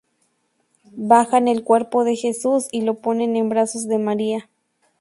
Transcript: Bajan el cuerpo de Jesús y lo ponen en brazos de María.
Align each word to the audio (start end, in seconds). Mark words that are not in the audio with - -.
Bajan 0.97 1.47
el 1.47 1.63
cuerpo 1.63 2.03
de 2.03 2.15
Jesús 2.15 2.69
y 2.71 2.81
lo 2.81 2.95
ponen 2.95 3.35
en 3.35 3.49
brazos 3.49 3.87
de 3.87 3.99
María. 3.99 4.49